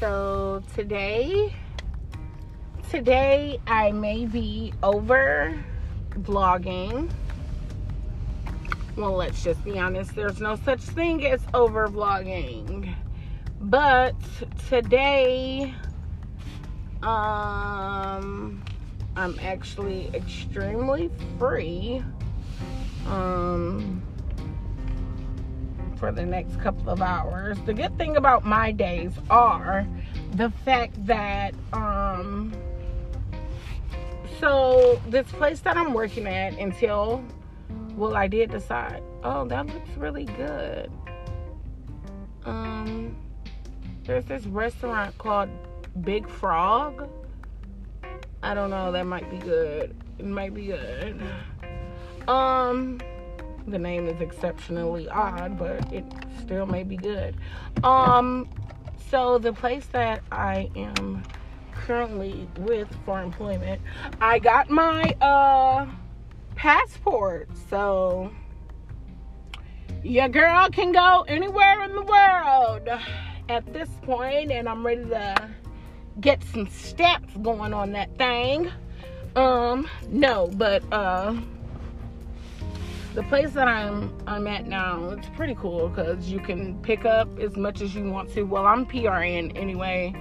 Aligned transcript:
so 0.00 0.62
today, 0.74 1.54
today 2.88 3.60
I 3.66 3.92
may 3.92 4.24
be 4.24 4.72
over 4.82 5.62
vlogging. 6.12 7.10
Well, 8.96 9.12
let's 9.12 9.44
just 9.44 9.62
be 9.62 9.78
honest, 9.78 10.14
there's 10.14 10.40
no 10.40 10.56
such 10.56 10.80
thing 10.80 11.26
as 11.26 11.42
over 11.52 11.86
vlogging. 11.88 12.94
But 13.60 14.14
today, 14.70 15.74
um, 17.02 18.64
I'm 19.16 19.38
actually 19.42 20.08
extremely 20.14 21.10
free. 21.38 22.02
Um, 23.06 24.02
for 26.00 26.10
the 26.10 26.24
next 26.24 26.58
couple 26.60 26.88
of 26.88 27.02
hours. 27.02 27.58
The 27.66 27.74
good 27.74 27.96
thing 27.98 28.16
about 28.16 28.44
my 28.44 28.72
days 28.72 29.12
are 29.28 29.86
the 30.32 30.48
fact 30.64 30.94
that 31.06 31.54
um 31.74 32.52
so 34.40 35.00
this 35.08 35.30
place 35.32 35.60
that 35.60 35.76
I'm 35.76 35.92
working 35.92 36.26
at 36.26 36.58
until 36.58 37.22
well 37.94 38.16
I 38.16 38.26
did 38.26 38.50
decide, 38.50 39.02
oh 39.22 39.44
that 39.44 39.66
looks 39.66 39.90
really 39.98 40.24
good. 40.24 40.90
Um 42.46 43.14
there's 44.04 44.24
this 44.24 44.46
restaurant 44.46 45.16
called 45.18 45.50
Big 46.00 46.28
Frog. 46.28 47.08
I 48.42 48.54
don't 48.54 48.70
know, 48.70 48.90
that 48.90 49.04
might 49.04 49.30
be 49.30 49.36
good. 49.36 49.94
It 50.18 50.24
might 50.24 50.54
be 50.54 50.66
good. 50.66 51.20
Um 52.26 53.00
the 53.66 53.78
name 53.78 54.08
is 54.08 54.20
exceptionally 54.20 55.08
odd, 55.08 55.58
but 55.58 55.92
it 55.92 56.04
still 56.40 56.66
may 56.66 56.82
be 56.82 56.96
good. 56.96 57.36
Um, 57.84 58.48
so 59.10 59.38
the 59.38 59.52
place 59.52 59.86
that 59.86 60.22
I 60.30 60.70
am 60.76 61.22
currently 61.72 62.48
with 62.58 62.88
for 63.04 63.20
employment, 63.22 63.80
I 64.20 64.38
got 64.38 64.70
my 64.70 65.02
uh 65.20 65.86
passport. 66.54 67.48
So 67.68 68.30
your 70.02 70.28
girl 70.28 70.68
can 70.70 70.92
go 70.92 71.24
anywhere 71.26 71.82
in 71.82 71.94
the 71.94 72.02
world 72.02 72.88
at 73.48 73.72
this 73.72 73.88
point, 74.02 74.50
and 74.50 74.68
I'm 74.68 74.86
ready 74.86 75.04
to 75.06 75.48
get 76.20 76.42
some 76.44 76.68
steps 76.68 77.32
going 77.42 77.72
on 77.72 77.92
that 77.92 78.16
thing. 78.16 78.70
Um, 79.36 79.88
no, 80.08 80.48
but 80.54 80.82
uh 80.92 81.36
the 83.14 83.22
place 83.24 83.50
that 83.52 83.66
I'm 83.66 84.16
I'm 84.26 84.46
at 84.46 84.66
now, 84.66 85.10
it's 85.10 85.28
pretty 85.30 85.54
cool 85.56 85.88
because 85.88 86.30
you 86.30 86.40
can 86.40 86.80
pick 86.82 87.04
up 87.04 87.38
as 87.38 87.56
much 87.56 87.80
as 87.80 87.94
you 87.94 88.08
want 88.10 88.32
to. 88.34 88.42
Well, 88.42 88.66
I'm 88.66 88.86
PRN 88.86 89.56
anyway. 89.56 90.14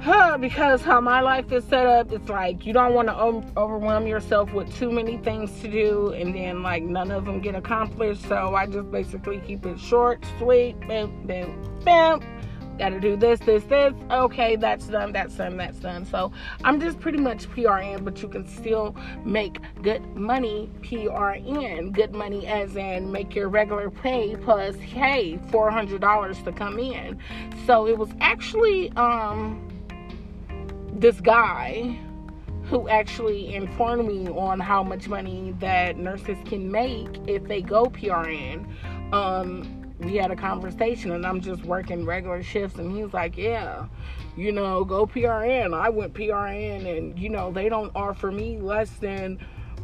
Huh, 0.00 0.38
because 0.38 0.82
how 0.82 1.00
my 1.00 1.20
life 1.20 1.50
is 1.50 1.64
set 1.64 1.86
up, 1.86 2.12
it's 2.12 2.28
like 2.28 2.64
you 2.64 2.72
don't 2.72 2.94
want 2.94 3.08
to 3.08 3.16
overwhelm 3.58 4.06
yourself 4.06 4.52
with 4.52 4.72
too 4.76 4.92
many 4.92 5.16
things 5.18 5.50
to 5.62 5.68
do, 5.68 6.12
and 6.12 6.34
then 6.34 6.62
like 6.62 6.82
none 6.82 7.10
of 7.10 7.24
them 7.24 7.40
get 7.40 7.56
accomplished. 7.56 8.22
So 8.28 8.54
I 8.54 8.66
just 8.66 8.90
basically 8.92 9.40
keep 9.40 9.66
it 9.66 9.80
short, 9.80 10.24
sweet, 10.38 10.78
bam, 10.86 11.26
bam, 11.26 11.80
bam 11.84 12.20
gotta 12.78 13.00
do 13.00 13.16
this, 13.16 13.40
this, 13.40 13.64
this. 13.64 13.94
Okay, 14.10 14.56
that's 14.56 14.86
done, 14.86 15.12
that's 15.12 15.34
done, 15.34 15.56
that's 15.56 15.78
done. 15.78 16.04
So 16.04 16.32
I'm 16.64 16.80
just 16.80 17.00
pretty 17.00 17.18
much 17.18 17.48
PRN, 17.50 18.04
but 18.04 18.22
you 18.22 18.28
can 18.28 18.46
still 18.46 18.96
make 19.24 19.58
good 19.82 20.04
money 20.14 20.70
PRN. 20.80 21.92
Good 21.92 22.12
money 22.12 22.46
as 22.46 22.76
in 22.76 23.10
make 23.10 23.34
your 23.34 23.48
regular 23.48 23.90
pay 23.90 24.36
plus 24.36 24.76
hey, 24.76 25.38
four 25.50 25.70
hundred 25.70 26.00
dollars 26.00 26.42
to 26.42 26.52
come 26.52 26.78
in. 26.78 27.18
So 27.66 27.86
it 27.86 27.96
was 27.96 28.10
actually 28.20 28.90
um 28.92 29.62
this 30.92 31.20
guy 31.20 31.98
who 32.64 32.88
actually 32.88 33.54
informed 33.54 34.08
me 34.08 34.28
on 34.28 34.58
how 34.58 34.82
much 34.82 35.08
money 35.08 35.54
that 35.60 35.96
nurses 35.96 36.36
can 36.44 36.70
make 36.70 37.08
if 37.28 37.44
they 37.44 37.62
go 37.62 37.84
PRN. 37.86 38.66
Um, 39.12 39.85
we 39.98 40.16
had 40.16 40.30
a 40.30 40.36
conversation 40.36 41.12
and 41.12 41.26
I'm 41.26 41.40
just 41.40 41.64
working 41.64 42.04
regular 42.04 42.42
shifts 42.42 42.78
and 42.78 42.96
he's 42.96 43.12
like, 43.12 43.36
Yeah, 43.36 43.86
you 44.36 44.52
know, 44.52 44.84
go 44.84 45.06
PRN. 45.06 45.74
I 45.74 45.88
went 45.88 46.14
PRN 46.14 46.96
and 46.96 47.18
you 47.18 47.28
know, 47.28 47.50
they 47.52 47.68
don't 47.68 47.92
offer 47.94 48.30
me 48.30 48.58
less 48.58 48.90
than 48.90 49.38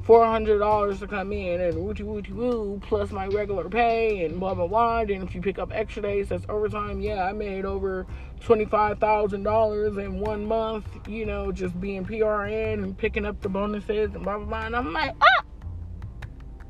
four 0.04 0.24
hundred 0.26 0.58
dollars 0.58 0.98
to 0.98 1.06
come 1.06 1.32
in 1.32 1.60
and 1.60 1.76
woo 1.76 1.94
woo 2.04 2.22
woo 2.30 2.80
plus 2.82 3.12
my 3.12 3.26
regular 3.28 3.68
pay 3.68 4.24
and 4.24 4.38
blah 4.38 4.54
blah 4.54 4.66
blah. 4.66 5.00
And 5.00 5.10
if 5.10 5.34
you 5.34 5.40
pick 5.40 5.58
up 5.58 5.70
extra 5.72 6.02
days, 6.02 6.28
that's 6.28 6.44
overtime. 6.48 7.00
Yeah, 7.00 7.24
I 7.24 7.32
made 7.32 7.64
over 7.64 8.06
twenty 8.40 8.64
five 8.64 8.98
thousand 8.98 9.44
dollars 9.44 9.96
in 9.96 10.20
one 10.20 10.44
month. 10.44 10.86
You 11.08 11.26
know, 11.26 11.52
just 11.52 11.80
being 11.80 12.04
PRN 12.04 12.82
and 12.82 12.98
picking 12.98 13.24
up 13.24 13.40
the 13.40 13.48
bonuses 13.48 14.14
and 14.14 14.24
blah 14.24 14.38
blah 14.38 14.46
blah. 14.46 14.66
And 14.66 14.76
I'm 14.76 14.92
like, 14.92 15.14
ah, 15.20 15.44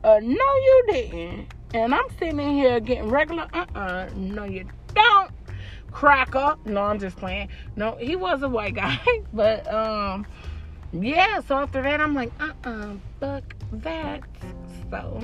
uh, 0.04 0.20
no, 0.22 0.28
you 0.56 0.84
didn't. 0.90 1.48
And 1.74 1.94
I'm 1.94 2.08
sitting 2.18 2.38
in 2.38 2.52
here 2.54 2.80
getting 2.80 3.08
regular. 3.08 3.48
Uh 3.52 3.66
uh 3.74 4.08
No, 4.14 4.44
you 4.44 4.66
don't. 4.94 5.30
Cracker. 5.90 6.56
No, 6.64 6.82
I'm 6.82 6.98
just 6.98 7.16
playing. 7.16 7.48
No, 7.76 7.96
he 7.96 8.16
was 8.16 8.42
a 8.42 8.48
white 8.48 8.74
guy. 8.74 8.98
But, 9.32 9.72
um, 9.72 10.26
yeah. 10.92 11.40
So 11.40 11.56
after 11.56 11.82
that, 11.82 12.00
I'm 12.00 12.14
like, 12.14 12.32
uh 12.40 12.52
uh 12.64 12.94
Fuck 13.20 13.54
that. 13.72 14.20
So, 14.90 15.22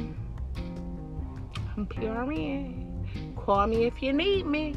I'm 1.77 1.87
PRN. 1.87 3.37
Call 3.37 3.67
me 3.67 3.85
if 3.85 4.03
you 4.03 4.13
need 4.13 4.47
me. 4.47 4.75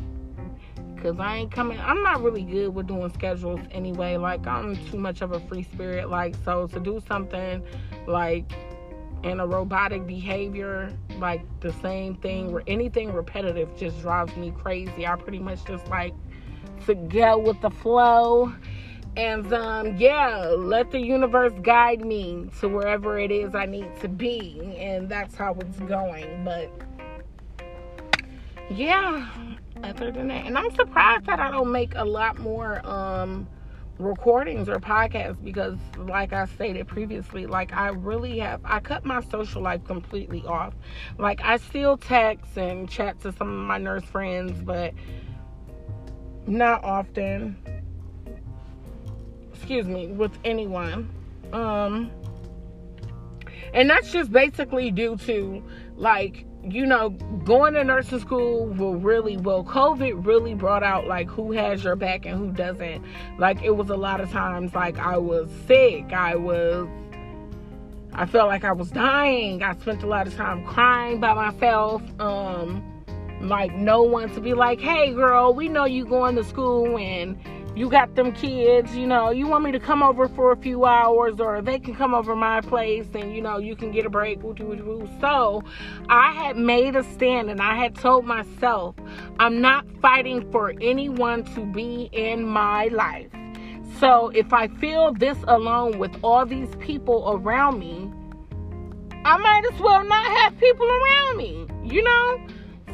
Cause 1.01 1.15
I 1.19 1.37
ain't 1.37 1.51
coming. 1.51 1.79
I'm 1.79 2.03
not 2.03 2.21
really 2.21 2.43
good 2.43 2.75
with 2.75 2.85
doing 2.85 3.11
schedules 3.11 3.59
anyway. 3.71 4.17
Like 4.17 4.45
I'm 4.45 4.75
too 4.91 4.99
much 4.99 5.21
of 5.21 5.31
a 5.31 5.39
free 5.47 5.63
spirit. 5.63 6.11
Like 6.11 6.35
so 6.45 6.67
to 6.67 6.79
do 6.79 7.01
something 7.07 7.63
like 8.05 8.51
and 9.23 9.39
a 9.39 9.45
robotic 9.45 10.07
behavior, 10.07 10.91
like 11.17 11.43
the 11.59 11.73
same 11.73 12.15
thing, 12.15 12.51
or 12.51 12.63
anything 12.67 13.13
repetitive 13.13 13.75
just 13.77 14.01
drives 14.01 14.35
me 14.35 14.51
crazy. 14.51 15.05
I 15.05 15.15
pretty 15.15 15.39
much 15.39 15.63
just 15.65 15.87
like 15.87 16.13
to 16.85 16.95
go 16.95 17.37
with 17.37 17.61
the 17.61 17.69
flow. 17.69 18.53
And 19.17 19.51
um, 19.53 19.97
yeah, 19.97 20.53
let 20.57 20.91
the 20.91 20.99
universe 20.99 21.53
guide 21.61 22.05
me 22.05 22.49
to 22.59 22.69
wherever 22.69 23.19
it 23.19 23.31
is 23.31 23.53
I 23.53 23.65
need 23.65 23.89
to 23.99 24.07
be. 24.07 24.75
And 24.77 25.09
that's 25.09 25.35
how 25.35 25.53
it's 25.59 25.79
going. 25.81 26.43
But 26.43 26.71
yeah, 28.69 29.29
other 29.83 30.11
than 30.11 30.29
that. 30.29 30.45
And 30.45 30.57
I'm 30.57 30.73
surprised 30.73 31.25
that 31.25 31.39
I 31.39 31.51
don't 31.51 31.71
make 31.71 31.93
a 31.95 32.05
lot 32.05 32.39
more 32.39 32.85
um 32.87 33.47
recordings 34.01 34.67
or 34.67 34.77
podcasts 34.77 35.41
because 35.43 35.77
like 35.97 36.33
I 36.33 36.45
stated 36.45 36.87
previously 36.87 37.45
like 37.45 37.73
I 37.73 37.89
really 37.89 38.39
have 38.39 38.61
I 38.63 38.79
cut 38.79 39.05
my 39.05 39.21
social 39.21 39.61
life 39.61 39.83
completely 39.85 40.43
off. 40.45 40.73
Like 41.17 41.41
I 41.43 41.57
still 41.57 41.97
text 41.97 42.57
and 42.57 42.89
chat 42.89 43.19
to 43.21 43.31
some 43.33 43.49
of 43.49 43.67
my 43.67 43.77
nurse 43.77 44.03
friends 44.03 44.61
but 44.61 44.93
not 46.47 46.83
often. 46.83 47.55
Excuse 49.53 49.85
me 49.85 50.07
with 50.07 50.37
anyone. 50.43 51.09
Um 51.53 52.11
and 53.73 53.89
that's 53.89 54.11
just 54.11 54.31
basically 54.31 54.91
due 54.91 55.17
to 55.17 55.63
like 55.95 56.45
you 56.63 56.85
know, 56.85 57.09
going 57.43 57.73
to 57.73 57.83
nursing 57.83 58.19
school 58.19 58.67
will 58.67 58.95
really, 58.95 59.37
well, 59.37 59.63
COVID 59.63 60.25
really 60.25 60.53
brought 60.53 60.83
out 60.83 61.07
like 61.07 61.27
who 61.27 61.51
has 61.53 61.83
your 61.83 61.95
back 61.95 62.25
and 62.25 62.37
who 62.37 62.51
doesn't. 62.51 63.03
Like, 63.39 63.63
it 63.63 63.71
was 63.71 63.89
a 63.89 63.95
lot 63.95 64.21
of 64.21 64.31
times 64.31 64.75
like 64.75 64.99
I 64.99 65.17
was 65.17 65.49
sick, 65.67 66.13
I 66.13 66.35
was, 66.35 66.87
I 68.13 68.25
felt 68.25 68.47
like 68.47 68.63
I 68.63 68.73
was 68.73 68.91
dying. 68.91 69.63
I 69.63 69.75
spent 69.77 70.03
a 70.03 70.07
lot 70.07 70.27
of 70.27 70.35
time 70.35 70.65
crying 70.65 71.19
by 71.19 71.33
myself. 71.33 72.03
Um, 72.19 72.83
like, 73.41 73.73
no 73.73 74.03
one 74.03 74.29
to 74.35 74.41
be 74.41 74.53
like, 74.53 74.79
hey, 74.79 75.13
girl, 75.13 75.53
we 75.53 75.67
know 75.67 75.85
you 75.85 76.05
going 76.05 76.35
to 76.35 76.43
school 76.43 76.97
and 76.97 77.39
you 77.75 77.89
got 77.89 78.15
them 78.15 78.33
kids, 78.33 78.95
you 78.95 79.07
know, 79.07 79.29
you 79.29 79.47
want 79.47 79.63
me 79.63 79.71
to 79.71 79.79
come 79.79 80.03
over 80.03 80.27
for 80.27 80.51
a 80.51 80.57
few 80.57 80.85
hours 80.85 81.39
or 81.39 81.61
they 81.61 81.79
can 81.79 81.95
come 81.95 82.13
over 82.13 82.35
my 82.35 82.59
place 82.61 83.07
and, 83.13 83.33
you 83.33 83.41
know, 83.41 83.57
you 83.57 83.75
can 83.75 83.91
get 83.91 84.05
a 84.05 84.09
break. 84.09 84.41
So 85.21 85.63
I 86.09 86.33
had 86.33 86.57
made 86.57 86.95
a 86.95 87.03
stand 87.03 87.49
and 87.49 87.61
I 87.61 87.75
had 87.75 87.95
told 87.95 88.25
myself, 88.25 88.95
I'm 89.39 89.61
not 89.61 89.85
fighting 90.01 90.49
for 90.51 90.73
anyone 90.81 91.43
to 91.55 91.65
be 91.65 92.09
in 92.11 92.45
my 92.45 92.87
life. 92.87 93.31
So 93.99 94.29
if 94.29 94.51
I 94.51 94.67
feel 94.67 95.13
this 95.13 95.37
alone 95.47 95.97
with 95.97 96.15
all 96.23 96.45
these 96.45 96.75
people 96.79 97.31
around 97.31 97.79
me, 97.79 98.11
I 99.23 99.37
might 99.37 99.63
as 99.71 99.79
well 99.79 100.03
not 100.03 100.25
have 100.39 100.59
people 100.59 100.87
around 100.89 101.37
me, 101.37 101.67
you 101.83 102.03
know? 102.03 102.47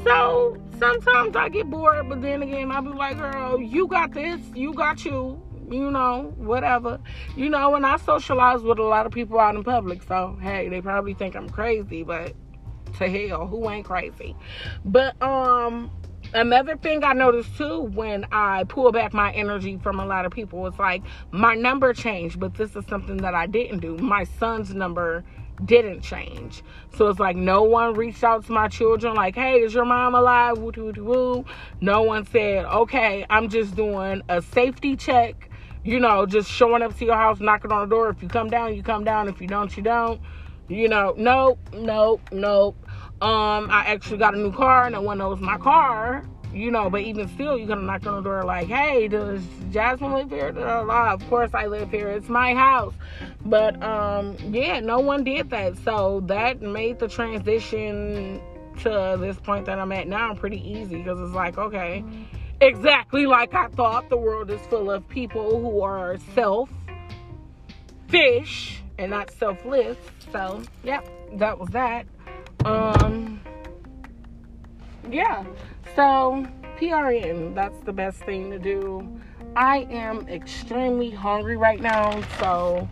So 0.04 0.58
sometimes 0.80 1.36
I 1.36 1.50
get 1.50 1.70
bored, 1.70 2.10
but 2.10 2.22
then 2.22 2.42
again, 2.42 2.72
I'll 2.72 2.82
be 2.82 2.90
like, 2.90 3.18
girl, 3.18 3.60
you 3.62 3.88
got 3.88 4.14
this, 4.14 4.40
you 4.54 4.74
got 4.74 5.04
you, 5.06 5.42
you 5.70 5.92
know, 5.92 6.34
whatever. 6.38 7.00
You 7.36 7.50
know, 7.50 7.76
and 7.76 7.86
I 7.86 7.98
socialize 7.98 8.62
with 8.62 8.80
a 8.80 8.84
lot 8.84 9.06
of 9.06 9.12
people 9.12 9.40
out 9.40 9.56
in 9.56 9.64
public, 9.64 10.04
so 10.04 10.38
hey, 10.42 10.70
they 10.70 10.82
probably 10.82 11.14
think 11.14 11.36
I'm 11.36 11.50
crazy, 11.50 12.04
but 12.04 12.34
to 12.98 13.10
hell, 13.10 13.48
who 13.48 13.70
ain't 13.70 13.86
crazy? 13.86 14.36
But 14.86 15.22
um, 15.22 15.92
another 16.34 16.78
thing 16.78 17.04
I 17.04 17.14
noticed 17.14 17.56
too 17.58 17.82
when 17.82 18.26
I 18.32 18.64
pull 18.66 18.92
back 18.92 19.14
my 19.14 19.32
energy 19.34 19.78
from 19.78 20.00
a 20.00 20.06
lot 20.06 20.26
of 20.26 20.32
people, 20.32 20.66
it's 20.68 20.80
like 20.80 21.04
my 21.32 21.56
number 21.56 21.94
changed, 21.94 22.40
but 22.40 22.56
this 22.56 22.76
is 22.76 22.86
something 22.88 23.18
that 23.18 23.34
I 23.34 23.48
didn't 23.48 23.80
do. 23.80 23.98
My 23.98 24.24
son's 24.24 24.74
number 24.74 25.24
didn't 25.66 26.02
change. 26.02 26.64
So 26.96 27.08
it's 27.08 27.20
like 27.20 27.36
no 27.36 27.64
one 27.64 27.94
reached 27.94 28.24
out 28.24 28.46
to 28.46 28.52
my 28.52 28.68
children, 28.68 29.16
like, 29.16 29.36
hey, 29.36 29.60
is 29.60 29.74
your 29.74 29.86
mom 29.86 30.16
alive? 30.16 30.58
Woo, 30.58 30.72
woo, 30.76 30.94
woo. 30.98 31.46
No 31.82 32.02
one 32.02 32.26
said, 32.26 32.66
okay, 32.66 33.26
I'm 33.30 33.50
just 33.50 33.76
doing 33.76 34.22
a 34.30 34.42
safety 34.42 34.96
check, 34.96 35.50
you 35.84 36.00
know, 36.00 36.26
just 36.26 36.50
showing 36.50 36.82
up 36.82 36.98
to 36.98 37.06
your 37.06 37.16
house, 37.16 37.40
knocking 37.40 37.72
on 37.72 37.88
the 37.88 37.96
door. 37.96 38.10
If 38.10 38.22
you 38.22 38.30
come 38.30 38.50
down, 38.50 38.76
you 38.76 38.84
come 38.84 39.04
down. 39.04 39.28
If 39.28 39.42
you 39.42 39.48
don't, 39.48 39.76
you 39.76 39.84
don't. 39.84 40.22
You 40.70 40.90
know, 40.90 41.14
nope, 41.18 41.60
nope, 41.74 42.22
nope. 42.32 42.76
Um, 43.22 43.70
I 43.72 43.86
actually 43.88 44.18
got 44.18 44.36
a 44.36 44.38
new 44.38 44.52
car, 44.52 44.86
and 44.86 44.94
no 44.94 45.02
one 45.02 45.18
knows 45.18 45.40
my 45.40 45.58
car. 45.58 46.26
You 46.58 46.72
know, 46.72 46.90
but 46.90 47.02
even 47.02 47.28
still, 47.30 47.56
you're 47.56 47.68
gonna 47.68 47.84
knock 47.84 48.08
on 48.08 48.16
the 48.16 48.22
door 48.22 48.44
like, 48.44 48.68
"Hey, 48.68 49.08
does 49.08 49.44
Jasmine 49.70 50.12
live 50.12 50.32
here?" 50.32 50.52
Blah, 50.52 50.84
blah. 50.84 51.14
Of 51.14 51.30
course, 51.30 51.52
I 51.54 51.68
live 51.68 51.92
here. 51.92 52.08
It's 52.10 52.30
my 52.30 52.56
house. 52.56 52.96
But 53.46 53.82
um, 53.84 54.36
yeah, 54.50 54.80
no 54.80 55.00
one 55.00 55.24
did 55.24 55.52
that, 55.52 55.78
so 55.78 56.22
that 56.26 56.64
made 56.64 56.98
the 56.98 57.08
transition 57.08 58.42
to 58.80 59.18
this 59.20 59.38
point 59.38 59.68
that 59.68 59.78
I'm 59.78 59.92
at 59.92 60.08
now 60.08 60.34
pretty 60.34 60.60
easy 60.68 60.98
because 60.98 61.20
it's 61.20 61.36
like, 61.36 61.60
okay, 61.60 62.04
exactly 62.60 63.28
like 63.28 63.54
I 63.54 63.68
thought. 63.68 64.10
The 64.10 64.18
world 64.18 64.50
is 64.50 64.62
full 64.62 64.90
of 64.90 65.08
people 65.08 65.60
who 65.62 65.82
are 65.82 66.18
self 66.34 66.72
fish 68.08 68.82
and 68.98 69.12
not 69.12 69.30
selfless. 69.32 69.98
So, 70.32 70.64
yeah, 70.84 71.02
that 71.34 71.60
was 71.60 71.70
that. 71.70 72.08
Um, 72.66 73.40
yeah. 75.10 75.46
So, 75.98 76.46
PRN, 76.80 77.56
that's 77.56 77.80
the 77.80 77.92
best 77.92 78.20
thing 78.20 78.52
to 78.52 78.60
do. 78.60 79.20
I 79.56 79.88
am 79.90 80.28
extremely 80.30 81.10
hungry 81.10 81.58
right 81.58 81.82
now. 81.82 82.22
So, 82.38 82.88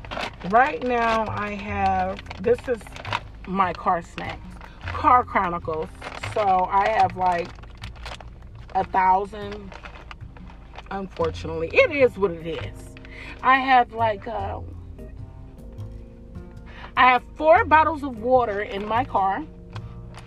right 0.49 0.81
now 0.81 1.29
I 1.29 1.53
have 1.53 2.19
this 2.41 2.57
is 2.67 2.81
my 3.45 3.73
car 3.73 4.01
snacks, 4.01 4.41
Car 4.87 5.23
Chronicles. 5.23 5.87
So, 6.33 6.67
I 6.71 6.87
have 6.87 7.15
like 7.15 7.47
a 8.73 8.83
thousand. 8.85 9.71
Unfortunately, 10.89 11.69
it 11.73 11.91
is 11.91 12.17
what 12.17 12.31
it 12.31 12.47
is. 12.47 12.95
I 13.43 13.57
have 13.57 13.93
like 13.93 14.27
uh, 14.27 14.61
I 16.97 17.11
have 17.11 17.21
four 17.35 17.65
bottles 17.65 18.01
of 18.01 18.17
water 18.17 18.61
in 18.63 18.83
my 18.83 19.05
car 19.05 19.45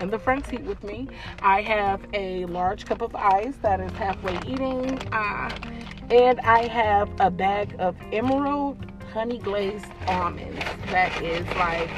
in 0.01 0.11
the 0.11 0.19
front 0.19 0.47
seat 0.47 0.63
with 0.63 0.83
me. 0.83 1.09
I 1.43 1.63
have 1.63 2.05
a 2.13 2.47
large 2.47 2.87
cup 2.87 3.03
of 3.03 3.15
ice 3.15 3.57
that 3.63 3.81
is 3.81 3.93
halfway 3.93 4.39
eating. 4.47 4.99
Uh, 5.13 5.51
and 6.11 6.41
I 6.41 6.67
have 6.69 7.11
a 7.21 7.31
bag 7.31 7.77
of 7.79 7.97
emerald 8.13 8.79
honey 9.13 9.39
glazed 9.39 9.87
almonds. 10.07 10.59
That 10.91 11.23
is 11.23 11.47
like, 11.57 11.91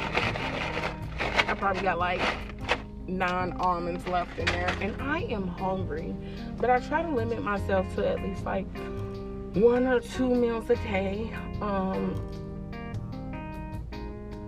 I 1.47 1.55
probably 1.57 1.81
got 1.81 1.99
like 1.99 2.21
nine 3.07 3.53
almonds 3.59 4.07
left 4.07 4.37
in 4.39 4.45
there. 4.47 4.73
And 4.81 4.99
I 5.01 5.21
am 5.23 5.47
hungry. 5.47 6.15
But 6.57 6.69
I 6.69 6.79
try 6.79 7.01
to 7.01 7.09
limit 7.09 7.43
myself 7.43 7.93
to 7.95 8.07
at 8.07 8.21
least 8.23 8.43
like 8.45 8.65
one 9.53 9.85
or 9.85 9.99
two 9.99 10.33
meals 10.33 10.69
a 10.69 10.75
day. 10.75 11.31
Um, 11.61 12.15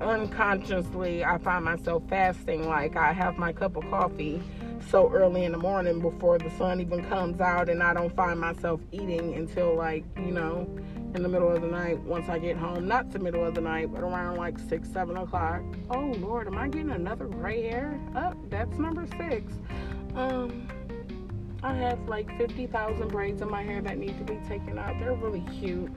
unconsciously 0.04 1.24
I 1.24 1.38
find 1.38 1.66
myself 1.66 2.04
fasting 2.10 2.68
like 2.68 2.96
I 2.96 3.14
have 3.14 3.38
my 3.38 3.54
cup 3.54 3.76
of 3.76 3.90
coffee 3.90 4.42
so 4.90 5.12
early 5.12 5.46
in 5.46 5.52
the 5.54 5.58
morning 5.58 6.02
before 6.02 6.38
the 6.38 6.50
sun 6.52 6.82
even 6.82 7.04
comes 7.06 7.40
out 7.40 7.70
and 7.70 7.82
I 7.82 7.94
don't 7.94 8.14
find 8.16 8.40
myself 8.40 8.82
eating 8.92 9.34
until 9.36 9.76
like 9.76 10.04
you 10.18 10.32
know 10.32 10.68
in 11.16 11.24
the 11.24 11.30
middle 11.30 11.52
of 11.52 11.62
the 11.62 11.68
night 11.68 12.00
once 12.02 12.28
I 12.28 12.40
get 12.40 12.58
home 12.58 12.88
not 12.88 13.12
the 13.12 13.20
middle 13.20 13.46
of 13.46 13.56
the 13.56 13.62
night 13.62 13.92
but 13.92 14.02
around 14.02 14.38
like 14.38 14.60
six 14.60 14.90
seven 14.90 15.18
o'clock 15.18 15.62
oh 15.90 16.14
lord 16.18 16.48
am 16.48 16.58
I 16.58 16.68
getting 16.68 16.92
another 16.92 17.26
gray 17.26 17.64
hair 17.64 18.00
oh 18.16 18.34
that's 18.50 18.78
number 18.78 19.08
six 19.18 19.54
um 20.16 20.68
I 21.64 21.74
have 21.76 22.10
like 22.10 22.38
50,000 22.38 23.08
braids 23.08 23.42
in 23.42 23.50
my 23.50 23.64
hair 23.64 23.82
that 23.82 23.98
need 23.98 24.18
to 24.18 24.26
be 24.26 24.38
taken 24.50 24.78
out. 24.78 25.00
They're 25.00 25.14
really 25.14 25.46
cute. 25.60 25.90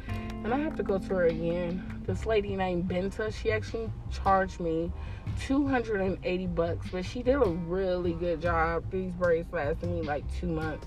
And 0.47 0.55
I 0.55 0.59
have 0.59 0.77
to 0.77 0.85
go 0.85 0.97
to 0.97 1.09
her 1.09 1.27
again. 1.27 2.05
This 2.07 2.25
lady 2.25 2.55
named 2.55 2.89
Benta, 2.89 3.35
she 3.35 3.51
actually 3.51 3.91
charged 4.13 4.61
me 4.61 4.93
280 5.41 6.47
bucks, 6.47 6.87
but 6.93 7.05
she 7.05 7.21
did 7.25 7.35
a 7.35 7.49
really 7.49 8.13
good 8.13 8.41
job. 8.41 8.89
These 8.93 9.11
braids 9.15 9.53
lasted 9.53 9.91
me 9.91 10.03
like 10.03 10.23
two 10.39 10.47
months. 10.47 10.87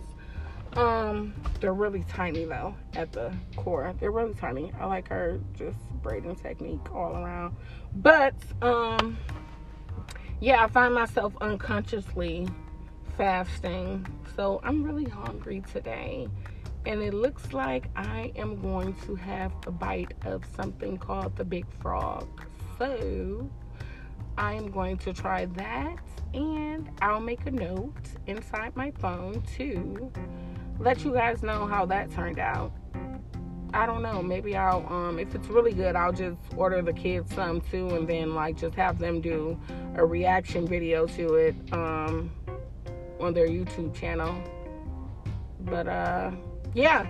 Um, 0.78 1.34
they're 1.60 1.74
really 1.74 2.06
tiny 2.08 2.46
though 2.46 2.74
at 2.94 3.12
the 3.12 3.34
core. 3.58 3.94
They're 4.00 4.12
really 4.12 4.34
tiny. 4.34 4.72
I 4.80 4.86
like 4.86 5.10
her 5.10 5.42
just 5.58 5.78
braiding 6.02 6.38
technique 6.38 6.96
all 6.96 7.18
around. 7.18 7.58
But 7.96 8.36
um 8.62 9.18
yeah, 10.40 10.64
I 10.64 10.68
find 10.70 10.94
myself 10.94 11.34
unconsciously 11.42 12.48
fasting. 13.18 14.08
So 14.38 14.62
I'm 14.64 14.84
really 14.84 15.10
hungry 15.10 15.64
today. 15.74 16.30
And 16.86 17.02
it 17.02 17.14
looks 17.14 17.54
like 17.54 17.90
I 17.96 18.32
am 18.36 18.62
going 18.62 18.94
to 19.06 19.16
have 19.16 19.52
a 19.68 19.72
bite 19.72 20.14
of 20.26 20.44
something 20.56 20.98
called 20.98 21.36
the 21.36 21.44
Big 21.44 21.66
Frog. 21.82 22.28
So 22.78 23.50
I 24.38 24.54
am 24.54 24.72
going 24.72 24.98
to 25.00 25.14
try 25.14 25.46
that. 25.46 25.98
And 26.34 26.90
I'll 27.02 27.20
make 27.20 27.46
a 27.46 27.52
note 27.52 28.08
inside 28.28 28.76
my 28.76 28.92
phone 28.92 29.42
to 29.58 30.12
let 30.80 31.04
you 31.04 31.14
guys 31.14 31.44
know 31.44 31.68
how 31.68 31.86
that 31.88 32.12
turned 32.12 32.40
out. 32.40 32.72
I 33.74 33.86
don't 33.86 34.02
know. 34.02 34.24
Maybe 34.24 34.56
I'll 34.56 34.86
um 34.92 35.20
if 35.20 35.36
it's 35.36 35.48
really 35.48 35.74
good, 35.74 35.96
I'll 35.96 36.14
just 36.14 36.40
order 36.56 36.82
the 36.82 36.94
kids 36.94 37.34
some 37.36 37.62
too 37.62 37.90
and 37.90 38.08
then 38.08 38.34
like 38.34 38.58
just 38.58 38.76
have 38.76 38.98
them 38.98 39.22
do 39.22 39.60
a 39.96 40.06
reaction 40.06 40.68
video 40.68 41.06
to 41.08 41.36
it. 41.36 41.56
Um 41.72 42.32
on 43.20 43.34
their 43.34 43.48
YouTube 43.48 43.94
channel. 43.94 44.42
But 45.60 45.88
uh 45.88 46.32
yeah. 46.74 47.08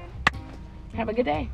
Have 0.93 1.09
a 1.09 1.13
good 1.13 1.25
day. 1.25 1.49